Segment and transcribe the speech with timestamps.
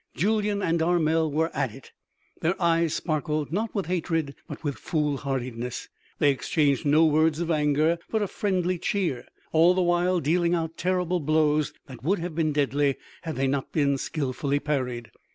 [0.15, 1.91] Julyan and Armel were at it.
[2.41, 5.89] Their eyes sparkled, not with hatred but with foolhardiness.
[6.17, 10.75] They exchanged no words of anger but of friendly cheer, all the while dealing out
[10.75, 15.11] terrible blows that would have been deadly had they not been skillfully parried.